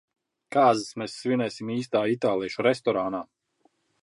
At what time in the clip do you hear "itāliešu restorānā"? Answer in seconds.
2.15-3.23